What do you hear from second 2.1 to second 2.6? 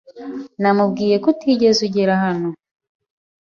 hano.